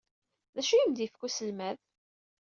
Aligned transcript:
D 0.55 0.57
acu 0.59 0.73
ay 0.73 0.81
am-d-yefka 0.83 1.23
uselmad? 1.27 1.77